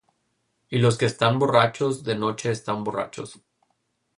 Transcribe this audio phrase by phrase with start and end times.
[0.69, 3.39] y los que están borrachos, de noche están borrachos.